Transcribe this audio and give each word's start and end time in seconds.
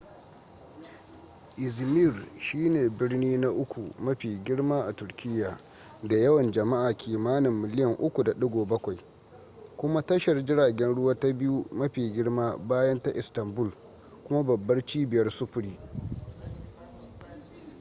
izmir 1.65 2.13
shi 2.37 2.69
ne 2.69 2.89
birni 2.89 3.37
na 3.37 3.49
uku 3.49 3.81
mafi 3.99 4.39
girma 4.43 4.81
a 4.85 4.91
turkiyya 4.93 5.59
da 6.03 6.15
yawan 6.17 6.51
jama'a 6.51 6.93
kimanin 6.97 7.53
miliyan 7.53 7.93
3.7 7.95 8.97
kuma 9.77 10.01
tashar 10.01 10.45
jiragen 10.45 10.95
ruwa 10.95 11.19
ta 11.19 11.33
biyu 11.33 11.65
mafi 11.71 12.11
girma 12.13 12.57
bayan 12.57 12.99
ta 13.01 13.11
istanbul 13.11 13.71
kuma 14.27 14.43
babbar 14.43 14.85
cibiyar 14.85 15.29
sufuri 15.31 15.77